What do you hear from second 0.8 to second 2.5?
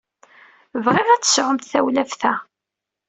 Bɣiɣ ad tesɛumt tawlaft-a.